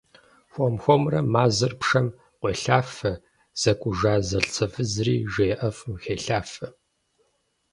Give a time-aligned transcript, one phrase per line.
[0.51, 2.07] Хуэм хуэмурэ мазэр пшэм
[2.39, 3.11] къуелъафэ,
[3.61, 6.67] зэкӏужа зэлӏзэфызри жей ӏэфӏым хелъафэ.